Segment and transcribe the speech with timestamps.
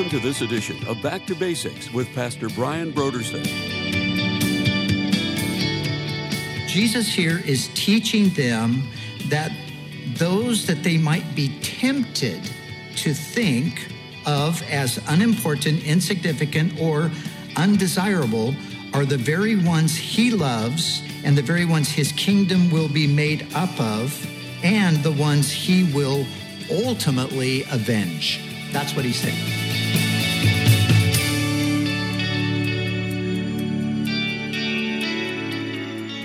[0.00, 3.44] Welcome to this edition of Back to Basics with Pastor Brian Brodersen.
[6.66, 8.88] Jesus here is teaching them
[9.26, 9.52] that
[10.14, 12.40] those that they might be tempted
[12.96, 13.92] to think
[14.24, 17.10] of as unimportant, insignificant, or
[17.56, 18.54] undesirable
[18.94, 23.46] are the very ones he loves and the very ones his kingdom will be made
[23.54, 24.26] up of
[24.64, 26.24] and the ones he will
[26.70, 28.40] ultimately avenge.
[28.72, 29.69] That's what he's saying.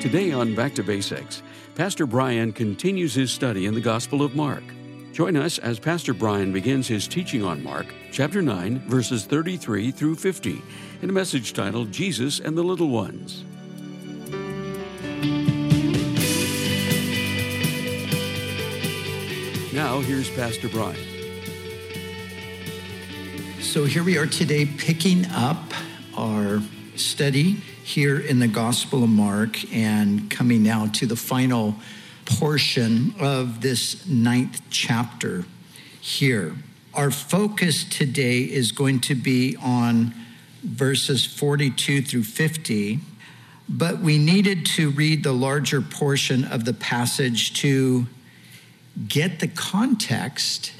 [0.06, 1.42] Today on Back to Basics,
[1.74, 4.64] Pastor Brian continues his study in the Gospel of Mark.
[5.14, 10.14] Join us as Pastor Brian begins his teaching on Mark, chapter 9, verses 33 through
[10.14, 10.62] 50,
[11.02, 13.46] in a message titled Jesus and the Little Ones.
[19.74, 21.00] Now, here's Pastor Brian.
[23.60, 25.74] So here we are today picking up
[26.16, 26.62] our
[26.96, 31.76] study here in the Gospel of Mark and coming now to the final
[32.26, 35.46] portion of this ninth chapter
[36.02, 36.56] here.
[36.96, 40.16] Our focus today is going to be on
[40.64, 43.02] verses 42 through 50,
[43.70, 48.08] but we needed to read the larger portion of the passage to
[49.08, 50.74] get the context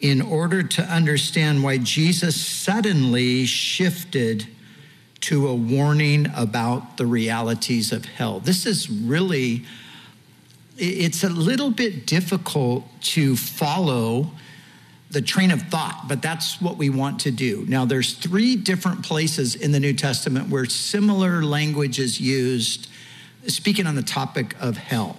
[0.00, 4.46] in order to understand why Jesus suddenly shifted
[5.22, 8.40] to a warning about the realities of hell.
[8.40, 9.64] This is really,
[10.76, 14.32] it's a little bit difficult to follow
[15.10, 17.64] the train of thought, but that's what we want to do.
[17.68, 22.88] Now, there's three different places in the New Testament where similar language is used,
[23.46, 25.18] speaking on the topic of hell.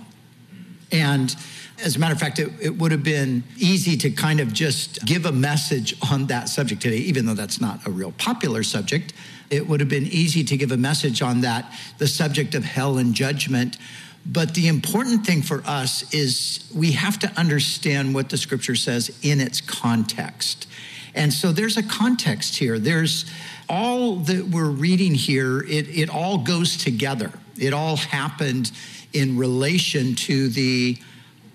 [0.92, 1.33] And
[1.82, 5.06] as a matter of fact, it, it, would have been easy to kind of just
[5.06, 9.14] give a message on that subject today, even though that's not a real popular subject
[9.53, 12.97] it would have been easy to give a message on that, the subject of hell
[12.97, 13.77] and judgment.
[14.25, 19.15] But the important thing for us is we have to understand what the scripture says
[19.21, 20.67] in its context.
[21.14, 22.80] And so there's a context here.
[22.80, 23.25] There's
[23.69, 27.31] all that we're reading here, it, it all goes together.
[27.58, 28.71] It all happened
[29.14, 30.97] in relation to the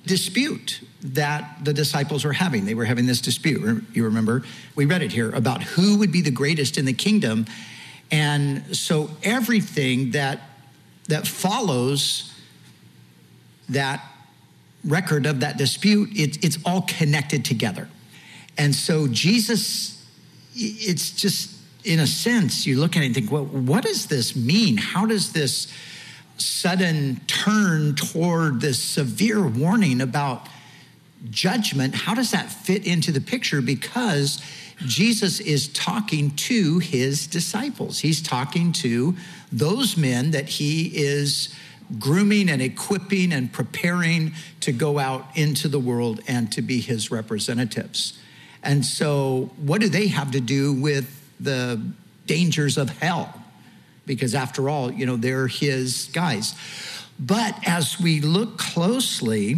[0.06, 2.64] dispute that the disciples were having.
[2.64, 3.84] They were having this dispute.
[3.92, 4.42] You remember,
[4.74, 7.46] we read it here about who would be the greatest in the kingdom.
[8.10, 10.40] And so everything that
[11.08, 12.34] that follows
[13.68, 14.04] that
[14.84, 17.88] record of that dispute, it, it's all connected together.
[18.56, 20.06] And so Jesus,
[20.54, 21.54] it's just
[21.84, 24.76] in a sense, you look at it and think, well, what does this mean?
[24.76, 25.72] How does this
[26.36, 30.46] sudden turn toward this severe warning about
[31.30, 33.60] judgment, how does that fit into the picture?
[33.60, 34.42] Because
[34.86, 37.98] Jesus is talking to his disciples.
[37.98, 39.16] He's talking to
[39.50, 41.54] those men that he is
[41.98, 47.10] grooming and equipping and preparing to go out into the world and to be his
[47.10, 48.18] representatives.
[48.62, 51.80] And so, what do they have to do with the
[52.26, 53.42] dangers of hell?
[54.06, 56.54] Because after all, you know, they're his guys.
[57.18, 59.56] But as we look closely,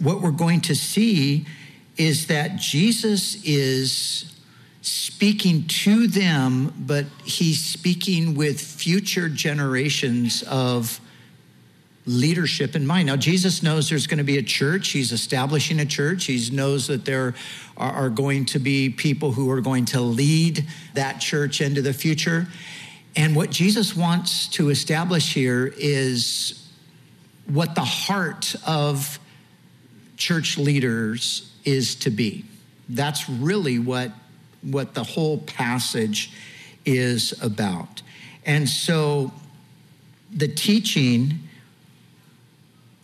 [0.00, 1.46] what we're going to see
[1.96, 4.32] is that Jesus is
[4.82, 11.00] speaking to them, but he's speaking with future generations of
[12.04, 13.06] leadership in mind.
[13.06, 14.90] Now, Jesus knows there's going to be a church.
[14.90, 16.26] He's establishing a church.
[16.26, 17.34] He knows that there
[17.76, 20.64] are going to be people who are going to lead
[20.94, 22.46] that church into the future.
[23.16, 26.70] And what Jesus wants to establish here is
[27.46, 29.18] what the heart of
[30.16, 32.44] church leaders is to be.
[32.88, 34.12] That's really what,
[34.62, 36.32] what the whole passage
[36.84, 38.02] is about.
[38.44, 39.32] And so
[40.32, 41.40] the teaching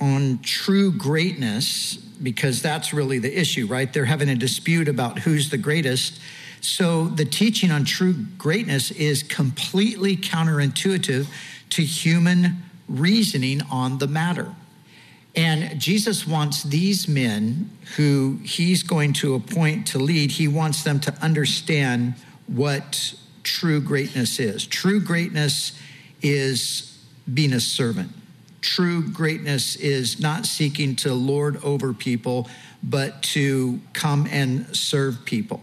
[0.01, 3.93] on true greatness, because that's really the issue, right?
[3.93, 6.21] They're having a dispute about who's the greatest.
[6.61, 11.27] So the teaching on true greatness is completely counterintuitive
[11.71, 14.55] to human reasoning on the matter.
[15.35, 21.01] And Jesus wants these men who he's going to appoint to lead, he wants them
[21.01, 22.15] to understand
[22.47, 24.67] what true greatness is.
[24.67, 25.79] True greatness
[26.21, 26.99] is
[27.33, 28.11] being a servant.
[28.61, 32.49] True greatness is not seeking to lord over people,
[32.83, 35.63] but to come and serve people.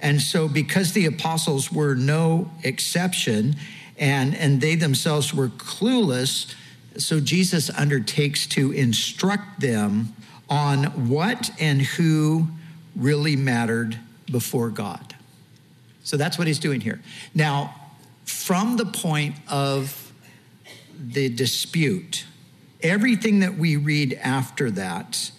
[0.00, 3.56] And so, because the apostles were no exception
[3.98, 6.54] and, and they themselves were clueless,
[6.98, 10.14] so Jesus undertakes to instruct them
[10.50, 12.48] on what and who
[12.96, 13.98] really mattered
[14.30, 15.14] before God.
[16.02, 17.00] So that's what he's doing here.
[17.34, 17.74] Now,
[18.24, 20.12] from the point of
[20.98, 22.24] the dispute,
[22.82, 25.30] everything that we read after that,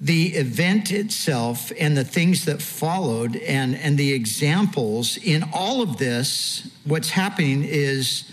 [0.00, 5.98] the event itself and the things that followed and, and the examples in all of
[5.98, 8.30] this, what's happening is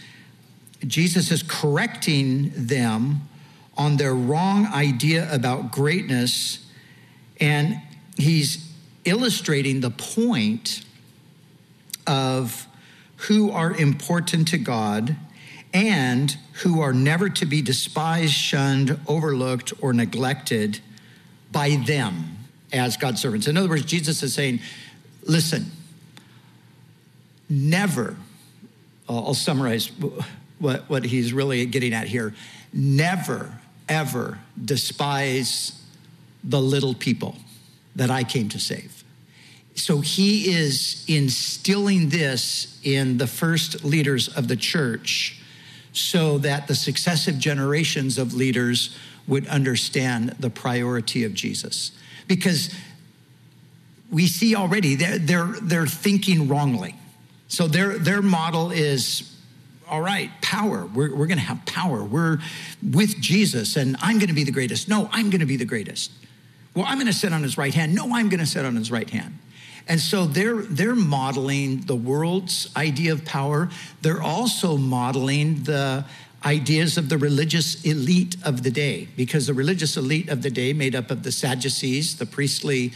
[0.87, 3.21] Jesus is correcting them
[3.77, 6.65] on their wrong idea about greatness,
[7.39, 7.81] and
[8.17, 8.69] he's
[9.05, 10.83] illustrating the point
[12.07, 12.67] of
[13.17, 15.15] who are important to God
[15.73, 20.79] and who are never to be despised, shunned, overlooked, or neglected
[21.51, 22.37] by them
[22.71, 23.47] as God's servants.
[23.47, 24.59] In other words, Jesus is saying,
[25.23, 25.71] listen,
[27.49, 28.17] never,
[29.07, 29.91] I'll summarize
[30.59, 32.35] what, what he's really getting at here,
[32.73, 33.57] never,
[33.87, 35.81] ever despise
[36.43, 37.35] the little people
[37.95, 39.03] that I came to save.
[39.75, 45.41] So he is instilling this in the first leaders of the church
[45.93, 48.97] so that the successive generations of leaders
[49.27, 51.91] would understand the priority of Jesus.
[52.27, 52.73] Because
[54.11, 56.95] we see already they're, they're, they're thinking wrongly.
[57.47, 59.38] So their, their model is
[59.89, 60.85] all right, power.
[60.85, 62.03] We're, we're going to have power.
[62.03, 62.39] We're
[62.81, 64.87] with Jesus, and I'm going to be the greatest.
[64.87, 66.11] No, I'm going to be the greatest.
[66.75, 67.95] Well, I'm going to sit on his right hand.
[67.95, 69.39] No, I'm going to sit on his right hand.
[69.87, 73.69] And so they're, they're modeling the world's idea of power.
[74.03, 76.05] They're also modeling the
[76.45, 80.73] ideas of the religious elite of the day, because the religious elite of the day,
[80.73, 82.93] made up of the Sadducees, the priestly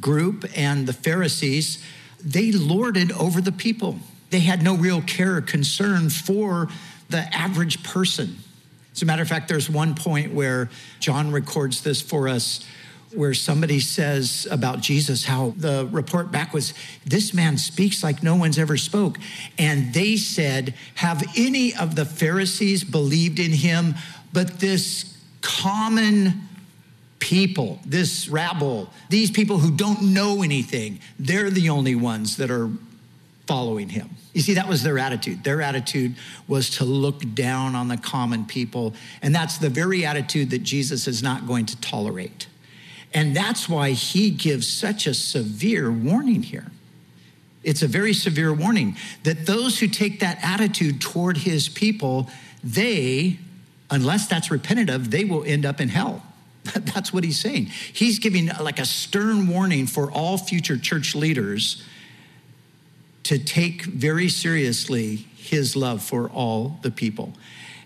[0.00, 1.82] group, and the Pharisees,
[2.22, 3.98] they lorded over the people.
[4.32, 6.68] They had no real care or concern for
[7.10, 8.38] the average person.
[8.94, 10.70] As a matter of fact, there's one point where
[11.00, 12.66] John records this for us
[13.12, 16.72] where somebody says about Jesus how the report back was
[17.04, 19.18] this man speaks like no one's ever spoke
[19.58, 23.96] and they said have any of the Pharisees believed in him
[24.32, 26.48] but this common
[27.18, 32.70] people this rabble these people who don't know anything they're the only ones that are
[33.46, 36.14] following him you see that was their attitude their attitude
[36.46, 41.08] was to look down on the common people and that's the very attitude that Jesus
[41.08, 42.46] is not going to tolerate
[43.14, 46.66] and that's why he gives such a severe warning here.
[47.62, 52.28] It's a very severe warning that those who take that attitude toward his people,
[52.64, 53.38] they,
[53.90, 56.22] unless that's repented of, they will end up in hell.
[56.74, 57.66] That's what he's saying.
[57.66, 61.84] He's giving like a stern warning for all future church leaders
[63.24, 67.32] to take very seriously his love for all the people.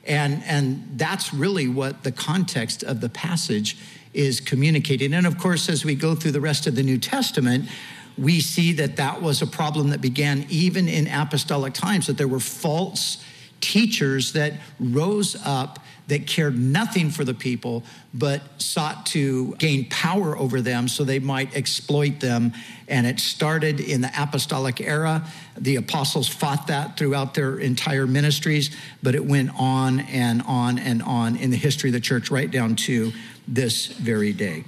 [0.05, 3.77] And, and that's really what the context of the passage
[4.15, 5.13] is communicating.
[5.13, 7.69] And of course, as we go through the rest of the New Testament,
[8.17, 12.29] we see that that was a problem that began even in apostolic times, that there
[12.29, 13.23] were false
[13.61, 17.83] teachers that rose up that cared nothing for the people,
[18.15, 22.53] but sought to gain power over them so they might exploit them.
[22.87, 25.27] And it started in the apostolic era.
[25.59, 28.71] The apostles fought that throughout their entire ministries,
[29.03, 32.51] but it went on and on and on in the history of the church, right
[32.51, 33.13] down to
[33.49, 34.65] this very day.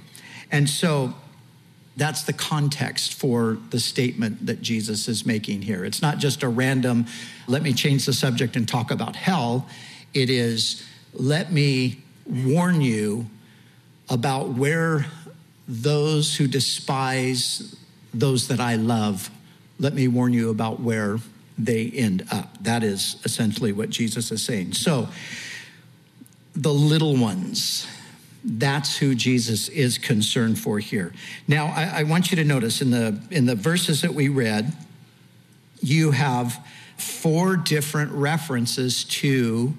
[0.51, 1.13] And so
[1.95, 5.85] that's the context for the statement that Jesus is making here.
[5.85, 7.05] It's not just a random,
[7.47, 9.67] let me change the subject and talk about hell.
[10.13, 13.29] It is, let me warn you
[14.09, 15.05] about where
[15.67, 17.75] those who despise
[18.13, 19.29] those that I love,
[19.79, 21.19] let me warn you about where
[21.57, 22.61] they end up.
[22.63, 24.73] That is essentially what Jesus is saying.
[24.73, 25.09] So,
[26.55, 27.87] the little ones,
[28.43, 31.13] that's who Jesus is concerned for here.
[31.47, 34.73] Now, I, I, want you to notice in the in the verses that we read,
[35.81, 36.59] you have
[36.97, 39.73] four different references to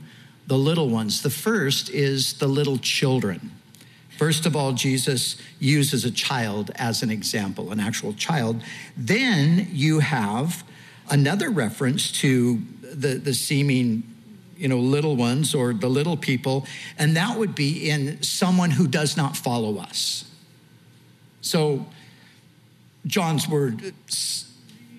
[0.51, 1.23] the little ones.
[1.23, 3.53] The first is the little children.
[4.19, 8.61] First of all, Jesus uses a child as an example, an actual child.
[8.97, 10.65] Then you have
[11.09, 14.03] another reference to the, the seeming
[14.57, 16.67] you know, little ones or the little people,
[16.99, 20.25] and that would be in someone who does not follow us.
[21.43, 21.87] So,
[23.07, 23.95] John's word,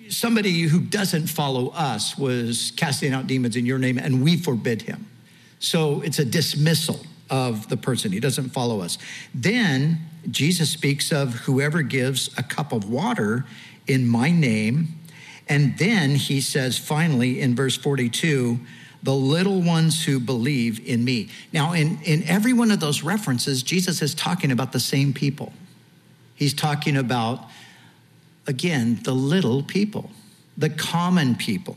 [0.08, 4.80] somebody who doesn't follow us was casting out demons in your name, and we forbid
[4.80, 5.08] him.
[5.62, 7.00] So, it's a dismissal
[7.30, 8.12] of the person.
[8.12, 8.98] He doesn't follow us.
[9.32, 10.00] Then,
[10.30, 13.44] Jesus speaks of whoever gives a cup of water
[13.86, 14.88] in my name.
[15.48, 18.58] And then he says, finally, in verse 42,
[19.02, 21.28] the little ones who believe in me.
[21.52, 25.52] Now, in, in every one of those references, Jesus is talking about the same people.
[26.34, 27.44] He's talking about,
[28.46, 30.10] again, the little people.
[30.56, 31.76] the common people.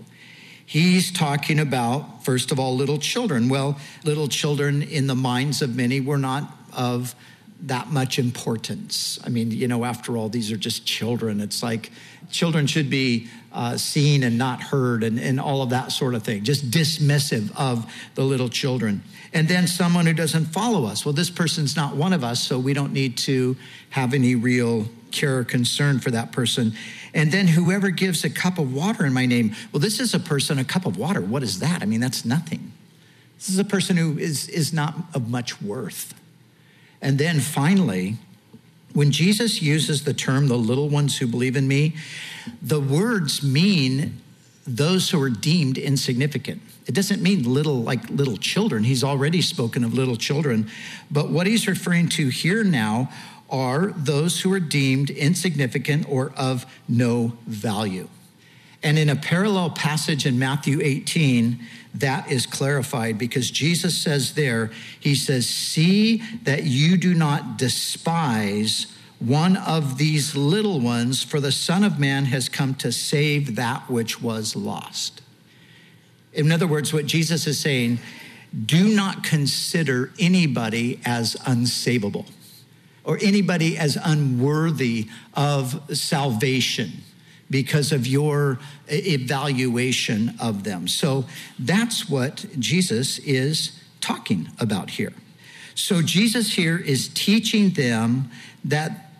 [0.66, 3.50] He's talking about, first of all, little children.
[3.50, 7.14] Well, little children in the minds of many were not of
[7.62, 9.20] that much importance.
[9.24, 11.40] I mean, you know, after all, these are just children.
[11.40, 11.92] It's like
[12.30, 16.24] children should be uh, seen and not heard and, and all of that sort of
[16.24, 19.04] thing, just dismissive of the little children.
[19.34, 21.06] And then someone who doesn't follow us.
[21.06, 23.56] Well, this person's not one of us, so we don't need to
[23.92, 26.74] have any real care or concern for that person.
[27.14, 30.20] And then whoever gives a cup of water in my name, well, this is a
[30.20, 31.22] person, a cup of water.
[31.22, 31.82] What is that?
[31.82, 32.72] I mean, that's nothing.
[33.38, 36.14] This is a person who is, is not of much worth.
[37.02, 38.18] And then finally,
[38.94, 41.96] when Jesus uses the term the little ones who believe in me,
[42.62, 44.22] the words mean
[44.68, 46.62] those who are deemed insignificant.
[46.88, 48.84] It doesn't mean little like little children.
[48.84, 50.70] He's already spoken of little children.
[51.10, 53.10] But what he's referring to here now
[53.50, 58.08] are those who are deemed insignificant or of no value.
[58.84, 61.60] And in a parallel passage in Matthew 18,
[61.96, 68.88] that is clarified because Jesus says there, He says, See that you do not despise
[69.20, 73.90] one of these little ones, for the Son of Man has come to save that
[73.90, 75.22] which was lost.
[76.34, 78.00] In other words, what Jesus is saying,
[78.66, 82.26] do not consider anybody as unsavable
[83.06, 86.92] or anybody as unworthy of salvation
[87.50, 90.88] because of your evaluation of them.
[90.88, 91.26] So
[91.60, 95.14] that's what Jesus is talking about here.
[95.76, 98.32] So Jesus here is teaching them
[98.64, 99.12] that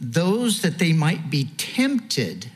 [0.00, 2.50] those that they might be tempted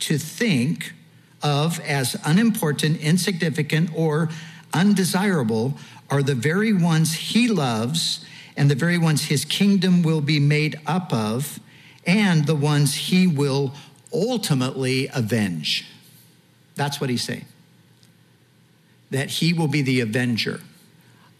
[0.00, 0.94] to think
[1.42, 4.30] of as unimportant, insignificant, or
[4.72, 5.74] undesirable
[6.08, 8.24] are the very ones he loves
[8.56, 11.60] and the very ones his kingdom will be made up of,
[12.06, 13.74] and the ones he will
[14.12, 15.86] ultimately avenge.
[16.74, 17.44] That's what he's saying.
[19.10, 20.60] That he will be the avenger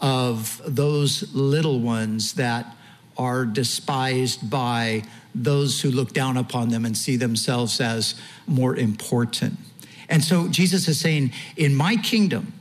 [0.00, 2.76] of those little ones that
[3.16, 5.02] are despised by
[5.34, 8.14] those who look down upon them and see themselves as
[8.46, 9.58] more important.
[10.08, 12.52] And so Jesus is saying, in my kingdom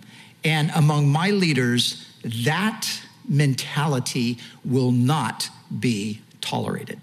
[0.44, 2.88] and among my leaders, that
[3.28, 5.50] mentality will not
[5.80, 7.00] be tolerated.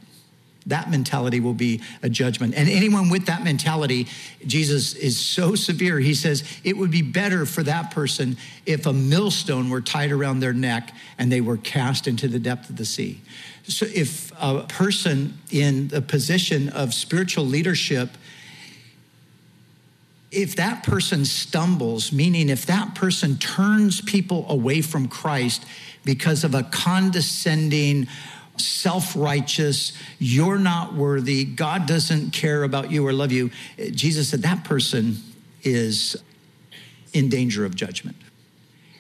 [0.66, 2.54] That mentality will be a judgment.
[2.54, 4.06] And anyone with that mentality,
[4.46, 5.98] Jesus is so severe.
[5.98, 10.40] He says it would be better for that person if a millstone were tied around
[10.40, 13.22] their neck and they were cast into the depth of the sea.
[13.66, 18.10] So if a person in the position of spiritual leadership
[20.30, 25.64] if that person stumbles, meaning if that person turns people away from Christ
[26.04, 28.08] because of a condescending,
[28.56, 33.50] self righteous, you're not worthy, God doesn't care about you or love you,
[33.92, 35.16] Jesus said that person
[35.62, 36.16] is
[37.12, 38.16] in danger of judgment.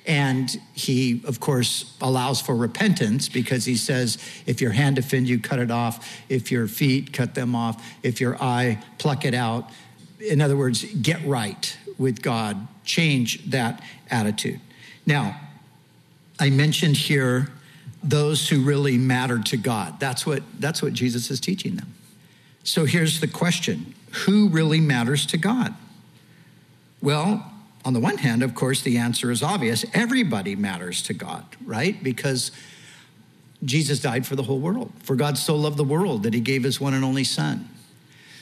[0.06, 4.16] And he, of course, allows for repentance because he says,
[4.46, 6.18] if your hand offend you, cut it off.
[6.30, 7.86] If your feet, cut them off.
[8.02, 9.70] If your eye, pluck it out
[10.20, 14.60] in other words, get right with God, change that attitude.
[15.06, 15.40] Now,
[16.38, 17.48] I mentioned here
[18.02, 19.98] those who really matter to God.
[19.98, 21.94] That's what, that's what Jesus is teaching them.
[22.62, 23.94] So here's the question
[24.26, 25.74] Who really matters to God?
[27.00, 27.52] Well,
[27.84, 29.84] on the one hand, of course, the answer is obvious.
[29.94, 32.02] Everybody matters to God, right?
[32.02, 32.50] Because
[33.64, 34.92] Jesus died for the whole world.
[35.02, 37.68] For God so loved the world that he gave his one and only Son.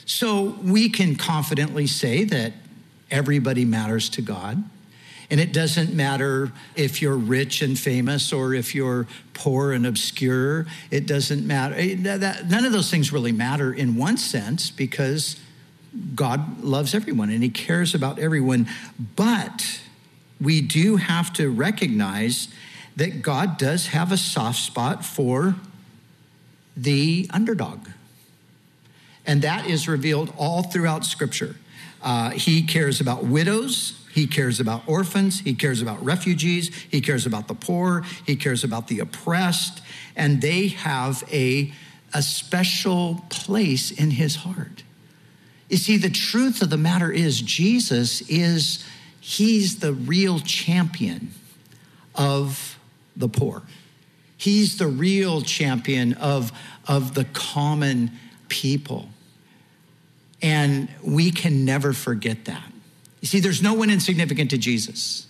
[0.07, 2.53] So we can confidently say that
[3.11, 4.63] everybody matters to God.
[5.29, 10.65] And it doesn't matter if you're rich and famous or if you're poor and obscure.
[10.89, 11.75] It doesn't matter.
[11.77, 15.37] Eh, none of those things really matter in one sense because
[16.15, 18.69] God loves everyone and He cares about everyone.
[19.17, 19.81] But
[20.39, 22.47] we do have to recognize
[22.95, 25.55] that God does have a soft spot for
[26.77, 27.89] the underdog
[29.27, 31.57] and that is revealed all throughout Scripture.
[32.01, 33.93] Uh, he cares about widows.
[34.13, 35.41] He cares about orphans.
[35.41, 36.73] He cares about refugees.
[36.89, 38.03] He cares about the poor.
[38.25, 39.81] He cares about the oppressed.
[40.15, 41.71] And they have a,
[42.13, 44.83] a special place in his heart.
[45.69, 48.85] You see, the truth of the matter is, Jesus is,
[49.19, 51.33] he's the real champion
[52.15, 52.79] of
[53.17, 53.63] the poor.
[54.37, 56.51] He's the real champion of,
[56.87, 58.11] of the common
[58.47, 59.09] people.
[60.41, 62.63] And we can never forget that.
[63.21, 65.25] You see, there's no one insignificant to Jesus.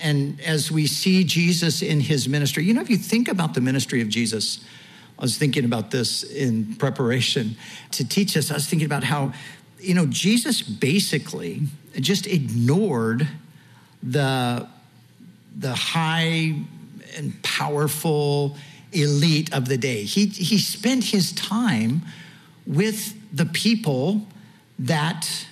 [0.00, 3.60] And as we see Jesus in his ministry, you know, if you think about the
[3.60, 4.64] ministry of Jesus,
[5.18, 7.56] I was thinking about this in preparation
[7.92, 8.50] to teach us.
[8.50, 9.32] I was thinking about how
[9.82, 11.62] you know, Jesus basically
[11.96, 13.28] just ignored
[14.02, 14.68] the,
[15.58, 16.54] the high
[17.16, 18.56] and powerful
[18.92, 20.04] elite of the day.
[20.04, 22.02] He, he spent his time
[22.66, 24.26] with the people
[24.82, 25.46] that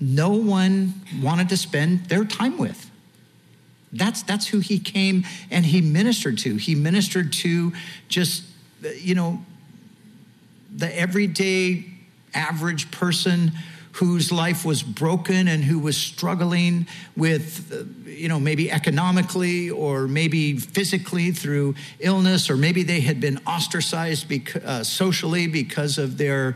[0.00, 2.90] no one wanted to spend their time with.
[3.92, 6.56] That's, that's who he came and he ministered to.
[6.56, 7.72] He ministered to
[8.08, 8.44] just,
[8.98, 9.44] you know,
[10.74, 11.86] the everyday
[12.34, 13.52] average person
[13.92, 20.58] whose life was broken and who was struggling with, you know, maybe economically or maybe
[20.58, 24.30] physically through illness, or maybe they had been ostracized
[24.62, 26.54] uh, socially because of their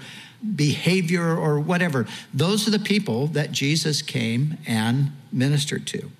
[0.56, 2.06] behavior or whatever.
[2.32, 6.10] Those are the people that Jesus came and ministered to.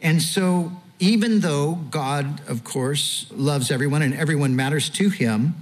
[0.00, 5.54] And so, even though God, of course, loves everyone and everyone matters to him,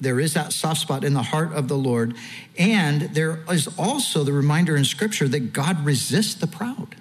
[0.00, 2.14] there is that soft spot in the heart of the Lord.
[2.58, 6.96] And there is also the reminder in Scripture that God resists the proud.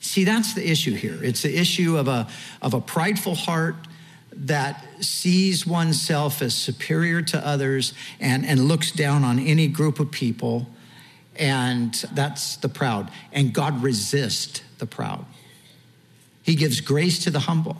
[0.00, 1.18] See, that's the issue here.
[1.22, 2.28] It's the issue of a,
[2.62, 3.76] of a prideful heart
[4.38, 10.10] that sees oneself as superior to others and, and looks down on any group of
[10.10, 10.68] people.
[11.36, 13.10] And that's the proud.
[13.32, 15.24] And God resists the proud.
[16.42, 17.76] He gives grace to the humble.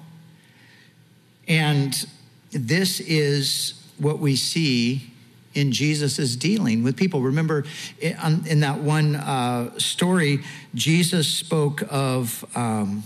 [1.47, 2.07] And
[2.51, 5.13] this is what we see
[5.55, 7.23] in Jesus' dealing with people.
[7.23, 7.65] Remember,
[8.01, 10.41] in that one uh, story,
[10.75, 13.03] Jesus spoke of um,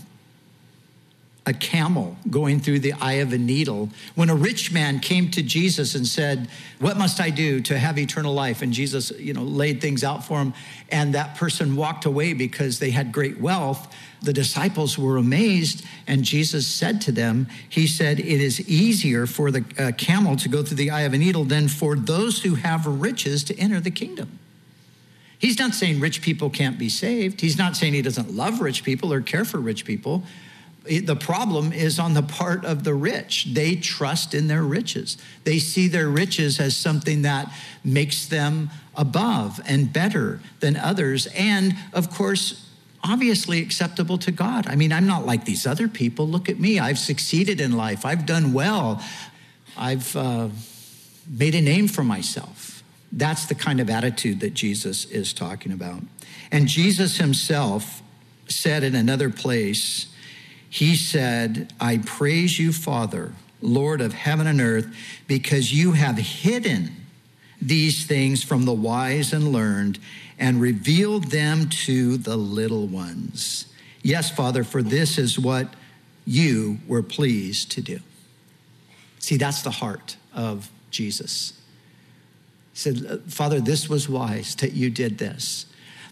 [1.45, 3.89] a camel going through the eye of a needle.
[4.15, 7.99] When a rich man came to Jesus and said, What must I do to have
[7.99, 8.63] eternal life?
[8.63, 10.55] And Jesus, you know, laid things out for him,
[10.91, 13.93] and that person walked away because they had great wealth.
[14.23, 19.50] The disciples were amazed, and Jesus said to them, He said, It is easier for
[19.50, 22.55] the uh, camel to go through the eye of a needle than for those who
[22.55, 24.39] have riches to enter the kingdom.
[25.41, 27.41] He's not saying rich people can't be saved.
[27.41, 30.23] He's not saying he doesn't love rich people or care for rich people
[30.84, 33.47] the problem is on the part of the rich.
[33.52, 35.16] They trust in their riches.
[35.45, 37.52] They see their riches as something that
[37.84, 41.26] makes them above and better than others.
[41.36, 42.68] And of course,
[43.04, 44.66] obviously acceptable to God.
[44.66, 46.28] I mean, I'm not like these other people.
[46.28, 46.78] Look at me.
[46.78, 49.02] I've succeeded in life, I've done well,
[49.76, 50.49] I've uh,
[51.28, 52.82] made a name for myself.
[53.10, 56.02] That's the kind of attitude that Jesus is talking about.
[56.50, 58.02] And Jesus himself
[58.49, 60.06] said in another place,
[60.73, 64.87] he said, I praise you, Father, Lord of heaven and earth,
[65.26, 66.97] because you have hidden
[67.61, 69.99] these things from the wise and learned
[70.39, 73.67] and revealed them to the little ones.
[74.00, 75.69] Yes, Father, for this is what
[76.25, 78.00] you were pleased to do.
[79.19, 81.52] See, that's the heart of Jesus.
[82.73, 85.67] He said, Father, this was wise that you did this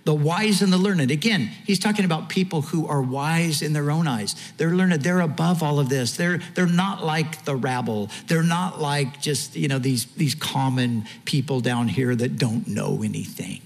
[0.04, 1.10] the wise and the learned.
[1.10, 4.34] Again, he's talking about people who are wise in their own eyes.
[4.56, 5.02] They're learned.
[5.02, 6.16] They're above all of this.
[6.16, 8.10] They're, they're not like the rabble.
[8.26, 13.02] They're not like just, you know, these, these common people down here that don't know
[13.02, 13.60] anything.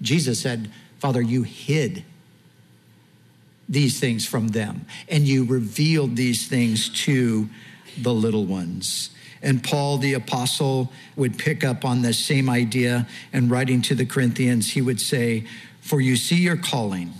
[0.00, 2.04] Jesus said, Father, you hid
[3.68, 7.48] these things from them and you revealed these things to
[8.00, 9.10] the little ones.
[9.44, 14.06] And Paul the apostle would pick up on this same idea and writing to the
[14.06, 15.44] Corinthians, he would say,
[15.80, 17.12] For you see your calling,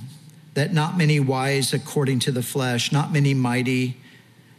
[0.55, 3.99] that not many wise according to the flesh, not many mighty,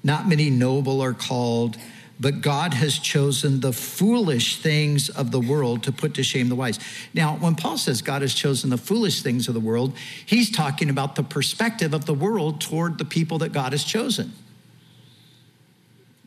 [0.03, 1.77] not many noble are called,
[2.19, 6.55] but God has chosen the foolish things of the world to put to shame the
[6.55, 6.79] wise.
[7.15, 10.91] Now, when Paul says God has chosen the foolish things of the world, he's talking
[10.91, 14.33] about the perspective of the world toward the people that God has chosen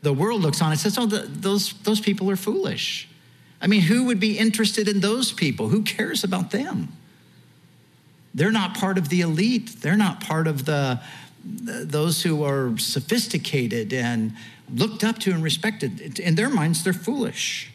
[0.01, 3.07] the world looks on and says, oh, the, those, those people are foolish.
[3.61, 5.69] I mean, who would be interested in those people?
[5.69, 6.89] Who cares about them?
[8.33, 9.81] They're not part of the elite.
[9.81, 11.01] They're not part of the,
[11.43, 14.33] those who are sophisticated and
[14.73, 16.19] looked up to and respected.
[16.19, 17.71] In their minds, they're foolish.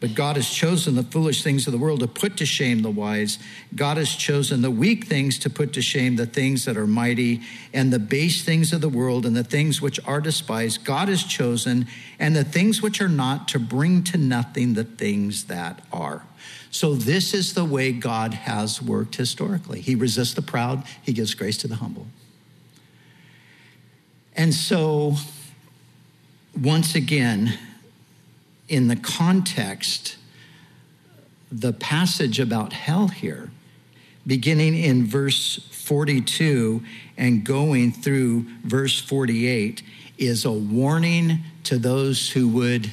[0.00, 2.90] But God has chosen the foolish things of the world to put to shame the
[2.90, 3.38] wise.
[3.74, 7.40] God has chosen the weak things to put to shame the things that are mighty,
[7.74, 10.84] and the base things of the world and the things which are despised.
[10.84, 11.88] God has chosen,
[12.20, 16.24] and the things which are not to bring to nothing the things that are.
[16.70, 19.80] So, this is the way God has worked historically.
[19.80, 22.06] He resists the proud, He gives grace to the humble.
[24.36, 25.16] And so,
[26.56, 27.58] once again,
[28.68, 30.16] in the context,
[31.50, 33.50] the passage about hell here,
[34.26, 36.82] beginning in verse 42
[37.16, 39.82] and going through verse 48,
[40.18, 42.90] is a warning to those who would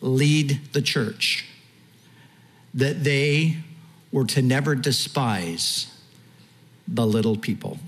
[0.00, 1.44] lead the church
[2.74, 3.56] that they
[4.12, 5.92] were to never despise
[6.86, 7.78] the little people.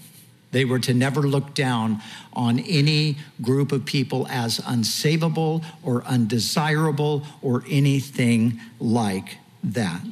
[0.53, 7.25] They were to never look down on any group of people as unsavable or undesirable
[7.41, 10.03] or anything like that.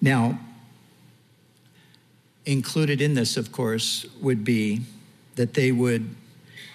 [0.00, 0.38] Now,
[2.44, 4.82] included in this, of course, would be
[5.36, 6.14] that they would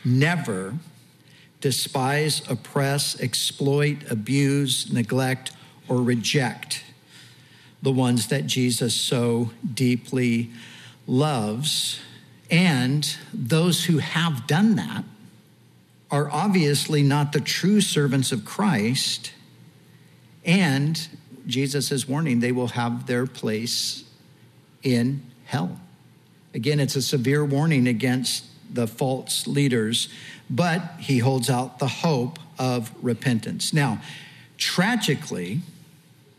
[0.03, 0.75] never
[1.61, 5.51] despise, oppress, exploit, abuse, neglect,
[5.87, 6.83] or reject
[7.81, 10.49] the ones that Jesus so deeply
[11.07, 11.99] loves.
[12.49, 15.03] And those who have done that
[16.11, 19.33] are obviously not the true servants of Christ.
[20.43, 21.07] And
[21.45, 24.03] Jesus is warning they will have their place
[24.81, 25.79] in hell.
[26.53, 30.09] Again, it's a severe warning against the false leaders,
[30.49, 33.73] but he holds out the hope of repentance.
[33.73, 34.01] Now,
[34.57, 35.61] tragically,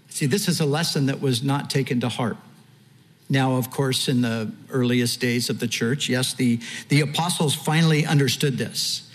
[0.09, 2.37] see, this is a lesson that was not taken to heart.
[3.31, 8.05] Now, of course, in the earliest days of the church, yes, the, the apostles finally
[8.05, 9.09] understood this.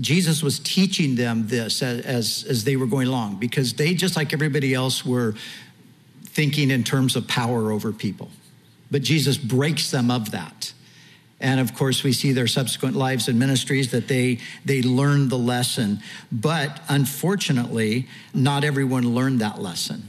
[0.00, 4.16] Jesus was teaching them this as, as, as they were going along because they, just
[4.16, 5.34] like everybody else, were
[6.24, 8.30] thinking in terms of power over people.
[8.90, 10.72] But Jesus breaks them of that.
[11.38, 15.38] And of course, we see their subsequent lives and ministries that they, they learned the
[15.38, 16.00] lesson.
[16.30, 20.08] But unfortunately, not everyone learned that lesson.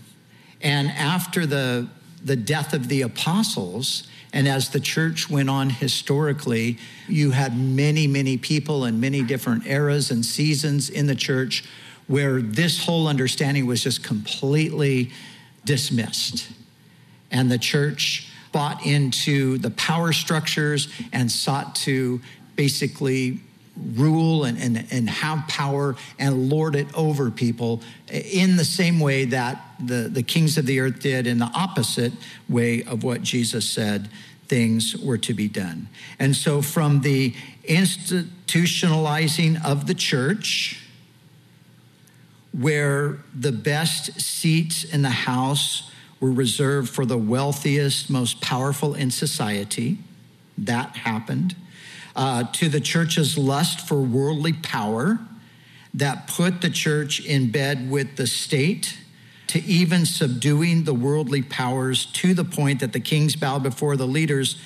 [0.61, 1.89] And after the,
[2.23, 8.07] the death of the apostles, and as the church went on historically, you had many,
[8.07, 11.63] many people in many different eras and seasons in the church
[12.07, 15.11] where this whole understanding was just completely
[15.65, 16.49] dismissed.
[17.31, 22.21] And the church bought into the power structures and sought to
[22.55, 23.39] basically
[23.95, 27.81] rule and, and, and have power and lord it over people
[28.11, 32.13] in the same way that the, the kings of the earth did, in the opposite
[32.47, 34.09] way of what Jesus said
[34.47, 35.87] things were to be done.
[36.19, 37.33] And so, from the
[37.63, 40.79] institutionalizing of the church,
[42.51, 49.09] where the best seats in the house were reserved for the wealthiest, most powerful in
[49.09, 49.97] society.
[50.57, 51.55] That happened.
[52.15, 55.17] Uh, to the church's lust for worldly power
[55.95, 58.97] that put the church in bed with the state,
[59.47, 64.07] to even subduing the worldly powers to the point that the kings bowed before the
[64.07, 64.59] leaders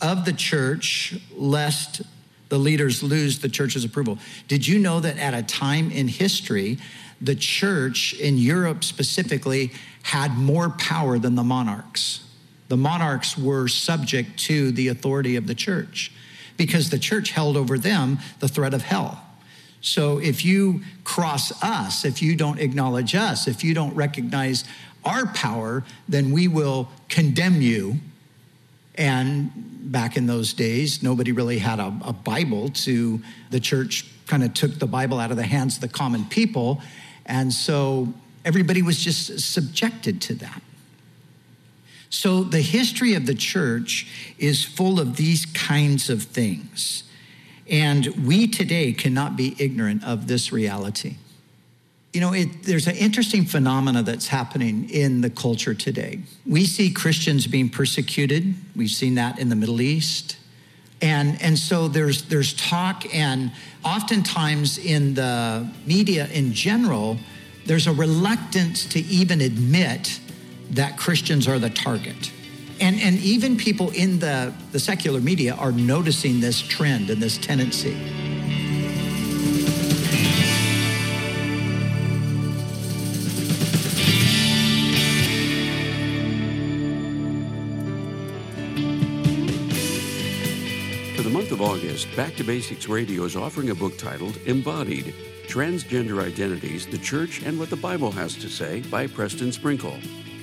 [0.00, 2.02] of the church, lest
[2.48, 4.18] the leaders lose the church's approval.
[4.48, 6.78] Did you know that at a time in history,
[7.20, 9.72] the church in Europe specifically
[10.02, 12.24] had more power than the monarchs.
[12.68, 16.12] The monarchs were subject to the authority of the church
[16.56, 19.22] because the church held over them the threat of hell.
[19.80, 24.64] So if you cross us, if you don't acknowledge us, if you don't recognize
[25.04, 27.96] our power, then we will condemn you.
[28.96, 29.50] And
[29.92, 34.54] back in those days, nobody really had a, a Bible to, the church kind of
[34.54, 36.80] took the Bible out of the hands of the common people
[37.26, 38.14] and so
[38.44, 40.62] everybody was just subjected to that.
[42.10, 44.06] So the history of the church
[44.38, 47.02] is full of these kinds of things.
[47.68, 51.16] And we today cannot be ignorant of this reality.
[52.12, 56.20] You know, it, there's an interesting phenomena that's happening in the culture today.
[56.46, 58.54] We see Christians being persecuted.
[58.74, 60.36] We've seen that in the Middle East.
[61.02, 63.52] And, and so there's, there's talk, and
[63.84, 67.18] oftentimes in the media in general,
[67.66, 70.20] there's a reluctance to even admit
[70.70, 72.32] that Christians are the target.
[72.80, 77.38] And, and even people in the, the secular media are noticing this trend and this
[77.38, 77.94] tendency.
[91.16, 95.14] For the month of August, Back to Basics Radio is offering a book titled Embodied
[95.48, 99.96] Transgender Identities, the Church, and What the Bible Has to Say by Preston Sprinkle.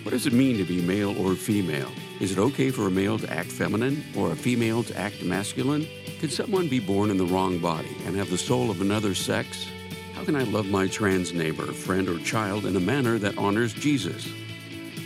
[0.03, 1.89] What does it mean to be male or female?
[2.19, 5.87] Is it okay for a male to act feminine or a female to act masculine?
[6.19, 9.65] Can someone be born in the wrong body and have the soul of another sex?
[10.13, 13.73] How can I love my trans neighbor, friend, or child in a manner that honors
[13.73, 14.27] Jesus?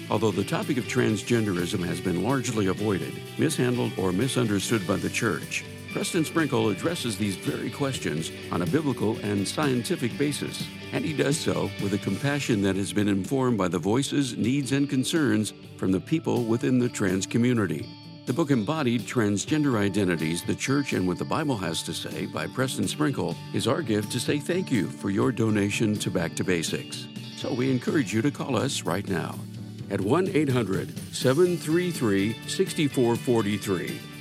[0.10, 5.64] Although the topic of transgenderism has been largely avoided, mishandled, or misunderstood by the church,
[5.98, 11.40] Preston Sprinkle addresses these very questions on a biblical and scientific basis, and he does
[11.40, 15.92] so with a compassion that has been informed by the voices, needs, and concerns from
[15.92, 17.90] the people within the trans community.
[18.28, 22.46] The book embodied Transgender Identities, the Church, and What the Bible Has to Say by
[22.46, 26.44] Preston Sprinkle is our gift to say thank you for your donation to Back to
[26.44, 27.08] Basics.
[27.38, 29.34] So we encourage you to call us right now
[29.90, 34.07] at 1 800 733 6443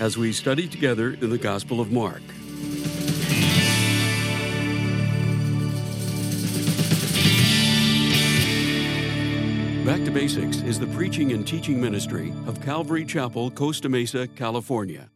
[0.00, 2.22] as we study together in the Gospel of Mark.
[9.84, 15.11] Back to Basics is the preaching and teaching ministry of Calvary Chapel, Costa Mesa, California.